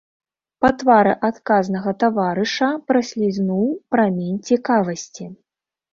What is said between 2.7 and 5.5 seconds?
праслізнуў прамень цікавасці.